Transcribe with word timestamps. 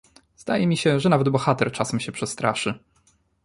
"Zdaje 0.37 0.67
mi 0.67 0.77
się, 0.77 0.99
że 0.99 1.09
nawet 1.09 1.29
bohater 1.29 1.71
czasem 1.71 1.99
się 1.99 2.11
przestraszy." 2.11 2.73